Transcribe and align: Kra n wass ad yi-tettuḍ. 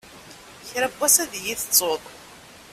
Kra 0.69 0.87
n 0.89 0.93
wass 0.97 1.15
ad 1.23 1.31
yi-tettuḍ. 1.43 2.01